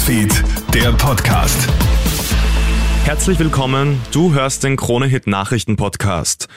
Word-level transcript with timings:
Newsfeed, 0.00 0.32
der 0.72 0.92
Podcast. 0.92 1.68
Herzlich 3.04 3.38
willkommen, 3.38 4.00
du 4.12 4.32
hörst 4.32 4.64
den 4.64 4.76
Krone-Hit 4.76 5.26
Nachrichten 5.26 5.76
Podcast. 5.76 6.48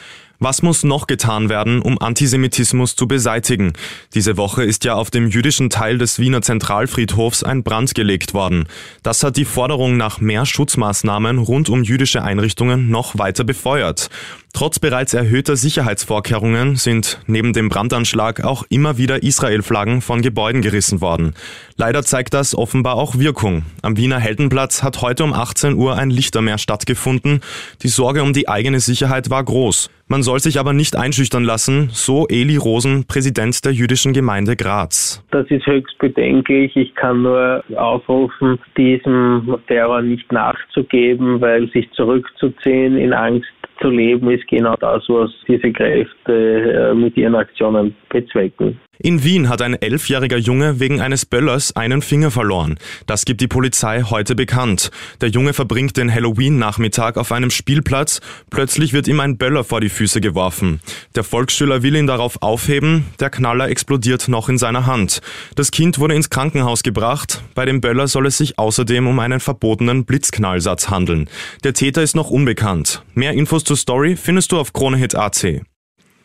Was 0.44 0.62
muss 0.62 0.84
noch 0.84 1.08
getan 1.08 1.48
werden, 1.48 1.82
um 1.82 2.02
Antisemitismus 2.02 2.98
zu 2.98 3.08
beseitigen? 3.08 3.72
Diese 4.14 4.36
Woche 4.36 4.66
ist 4.66 4.84
ja 4.84 4.96
auf 4.96 5.10
dem 5.10 5.30
jüdischen 5.30 5.70
Teil 5.70 5.98
des 5.98 6.20
Wiener 6.20 6.42
Zentralfriedhofs 6.42 7.44
ein 7.44 7.64
Brand 7.64 7.96
gelegt 7.96 8.34
worden. 8.34 8.66
Das 9.04 9.24
hat 9.24 9.38
die 9.38 9.46
Forderung 9.46 9.96
nach 9.96 10.20
mehr 10.20 10.46
Schutzmaßnahmen 10.46 11.38
rund 11.38 11.70
um 11.70 11.82
jüdische 11.82 12.24
Einrichtungen 12.24 12.90
noch 12.90 13.18
weiter 13.18 13.46
befeuert. 13.46 14.10
Trotz 14.52 14.78
bereits 14.78 15.16
erhöhter 15.16 15.56
Sicherheitsvorkehrungen 15.56 16.76
sind 16.76 17.20
neben 17.26 17.54
dem 17.54 17.70
Brandanschlag 17.70 18.44
auch 18.44 18.64
immer 18.70 18.98
wieder 18.98 19.24
Israel-Flaggen 19.24 20.02
von 20.02 20.22
Gebäuden 20.22 20.62
gerissen 20.62 21.02
worden. 21.02 21.34
Leider 21.76 22.04
zeigt 22.04 22.36
das 22.36 22.54
offenbar 22.54 22.96
auch 22.96 23.18
Wirkung. 23.18 23.64
Am 23.82 23.98
Wiener 23.98 24.20
Heldenplatz 24.20 24.84
hat 24.84 25.02
heute 25.02 25.24
um 25.24 25.34
18 25.34 25.74
Uhr 25.74 25.96
ein 25.96 26.12
Lichtermeer 26.12 26.60
stattgefunden. 26.60 27.42
Die 27.82 27.88
Sorge 27.88 28.22
um 28.22 28.34
die 28.34 28.48
eigene 28.48 28.80
Sicherheit 28.80 29.32
war 29.32 29.44
groß. 29.44 29.90
Man 30.14 30.22
soll 30.22 30.38
sich 30.38 30.60
aber 30.60 30.74
nicht 30.74 30.96
einschüchtern 30.96 31.44
lassen, 31.44 31.90
so 31.90 32.28
Eli 32.30 32.56
Rosen, 32.56 33.06
Präsident 33.08 33.66
der 33.66 33.72
jüdischen 33.72 34.14
Gemeinde 34.14 34.56
Graz. 34.56 35.26
Das 35.32 35.50
ist 35.50 35.66
höchst 35.66 35.98
bedenklich. 35.98 36.76
Ich 36.76 36.94
kann 36.94 37.24
nur 37.24 37.64
aufrufen, 37.76 38.60
diesem 38.78 39.58
Terror 39.66 40.04
nicht 40.04 40.32
nachzugeben, 40.32 41.42
weil 41.42 41.68
sich 41.72 41.90
zurückzuziehen 41.94 42.96
in 42.96 43.12
Angst 43.12 43.50
zu 43.84 43.90
leben, 43.90 44.32
ist 44.32 44.48
genau 44.48 44.76
das, 44.80 45.04
was 45.10 45.30
diese 45.48 45.72
Kräfte 45.72 46.32
äh, 46.32 46.94
mit 46.96 47.18
ihren 47.18 47.36
Aktionen 47.36 47.96
bezwecken. 48.10 48.80
In 49.00 49.24
Wien 49.24 49.50
hat 49.50 49.62
ein 49.62 49.74
elfjähriger 49.74 50.38
Junge 50.38 50.80
wegen 50.80 51.02
eines 51.02 51.26
Böllers 51.26 51.76
einen 51.76 52.02
Finger 52.02 52.32
verloren. 52.32 52.78
Das 53.06 53.26
gibt 53.26 53.42
die 53.42 53.48
Polizei 53.48 54.04
heute 54.04 54.36
bekannt. 54.36 54.92
Der 55.20 55.30
Junge 55.30 55.54
verbringt 55.54 55.98
den 55.98 56.14
Halloween-Nachmittag 56.14 57.18
auf 57.18 57.32
einem 57.32 57.50
Spielplatz. 57.50 58.22
Plötzlich 58.50 58.94
wird 58.94 59.08
ihm 59.08 59.20
ein 59.20 59.38
Böller 59.38 59.64
vor 59.64 59.82
die 59.82 59.90
Füße 59.90 60.22
geworfen. 60.22 60.80
Der 61.16 61.24
Volksschüler 61.24 61.82
will 61.82 61.96
ihn 61.96 62.08
darauf 62.08 62.42
aufheben. 62.42 63.06
Der 63.20 63.30
Knaller 63.32 63.68
explodiert 63.68 64.30
noch 64.30 64.48
in 64.48 64.60
seiner 64.60 64.86
Hand. 64.86 65.22
Das 65.56 65.72
Kind 65.72 66.00
wurde 66.00 66.14
ins 66.14 66.30
Krankenhaus 66.30 66.82
gebracht. 66.82 67.42
Bei 67.56 67.66
dem 67.66 67.82
Böller 67.82 68.08
soll 68.08 68.28
es 68.28 68.38
sich 68.38 68.58
außerdem 68.58 69.08
um 69.08 69.20
einen 69.20 69.42
verbotenen 69.42 70.06
Blitzknallsatz 70.06 70.90
handeln. 70.90 71.28
Der 71.64 71.74
Täter 71.74 72.04
ist 72.04 72.16
noch 72.16 72.30
unbekannt. 72.30 73.04
Mehr 73.16 73.34
Infos 73.34 73.64
zur 73.74 73.78
Story 73.80 74.16
findest 74.16 74.52
du 74.52 74.60
auf 74.60 74.72
KroneHit.at. 74.72 75.48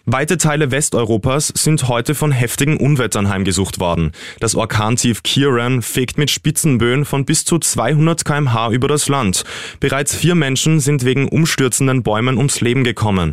Weite 0.05 0.37
Teile 0.37 0.71
Westeuropas 0.71 1.49
sind 1.49 1.89
heute 1.89 2.15
von 2.15 2.31
heftigen 2.31 2.77
Unwettern 2.77 3.31
heimgesucht 3.31 3.81
worden. 3.81 4.13
Das 4.39 4.55
Orkantief 4.55 5.23
Kieran 5.23 5.81
fegt 5.81 6.19
mit 6.19 6.31
Spitzenböen 6.31 7.07
von 7.07 7.25
bis 7.25 7.47
zu 7.47 7.59
200 7.59 8.23
kmh 8.23 8.71
über 8.71 8.87
das 8.87 9.09
Land. 9.09 9.45
Bereits 9.81 10.15
vier 10.15 10.35
Menschen 10.35 10.81
sind 10.81 11.07
wegen 11.07 11.27
umstürzenden 11.27 12.03
Bäumen 12.03 12.37
ums 12.37 12.61
Leben 12.61 12.85
gekommen. 12.85 13.33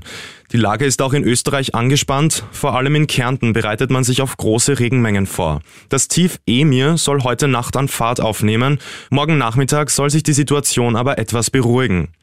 Die 0.53 0.57
Lage 0.57 0.85
ist 0.85 1.01
auch 1.01 1.11
in 1.11 1.25
Österreich 1.25 1.75
angespannt. 1.75 2.45
Vor 2.51 2.73
allem 2.73 2.95
in 2.95 3.07
Kärnten 3.07 3.51
bereitet 3.51 3.91
man 3.91 4.05
sich 4.05 4.21
auf 4.21 4.37
große 4.37 4.79
Regenmengen 4.79 5.25
vor. 5.25 5.59
Das 5.89 6.07
Tief 6.07 6.39
Emir 6.45 6.97
soll 6.97 7.23
heute 7.23 7.49
Nacht 7.49 7.75
an 7.75 7.89
Fahrt 7.89 8.21
aufnehmen. 8.21 8.79
Morgen 9.09 9.37
Nachmittag 9.37 9.89
soll 9.89 10.09
sich 10.09 10.23
die 10.23 10.31
Situation 10.31 10.95
aber 10.95 11.17
etwas 11.17 11.51
beruhigen. 11.51 12.13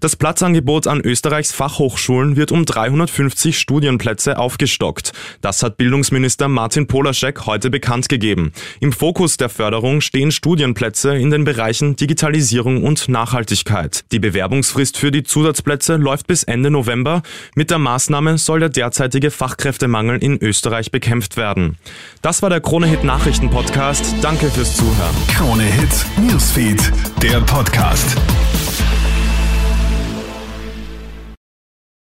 Das 0.00 0.16
Platzangebot 0.16 0.86
an 0.86 1.02
Österreichs 1.02 1.52
Fachhochschulen 1.52 2.36
wird 2.36 2.52
um 2.52 2.64
350 2.64 3.58
Studienplätze 3.58 4.38
aufgestockt. 4.38 5.12
Das 5.42 5.62
hat 5.62 5.76
Bildungsminister 5.76 6.48
Martin 6.48 6.86
Polaschek 6.86 7.44
heute 7.44 7.68
bekannt 7.68 8.08
gegeben. 8.08 8.52
Im 8.80 8.92
Fokus 8.92 9.36
der 9.36 9.50
Förderung 9.50 10.00
stehen 10.00 10.32
Studienplätze 10.32 11.14
in 11.14 11.30
den 11.30 11.44
Bereichen 11.44 11.96
Digitalisierung 11.96 12.82
und 12.82 13.10
Nachhaltigkeit. 13.10 14.04
Die 14.10 14.18
Bewerbungsfrist 14.18 14.96
für 14.96 15.10
die 15.10 15.22
Zusatzplätze 15.22 15.96
läuft 15.96 16.26
bis 16.26 16.44
Ende 16.44 16.70
November. 16.70 17.22
Mit 17.54 17.70
der 17.70 17.78
Maßnahme 17.78 18.38
soll 18.38 18.60
der 18.60 18.70
derzeitige 18.70 19.30
Fachkräftemangel 19.30 20.16
in 20.24 20.42
Österreich 20.42 20.90
bekämpft 20.90 21.36
werden. 21.36 21.76
Das 22.22 22.40
war 22.40 22.48
der 22.48 22.62
Krone-Hit 22.62 23.04
Nachrichten 23.04 23.50
Podcast. 23.50 24.14
Danke 24.22 24.50
fürs 24.50 24.76
Zuhören. 24.76 25.14
Krone 25.28 25.64
Hit 25.64 26.06
Newsfeed, 26.26 26.90
der 27.22 27.40
Podcast. 27.42 28.16